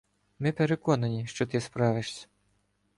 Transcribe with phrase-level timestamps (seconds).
[0.39, 2.27] Ми переконані, що ти справишся.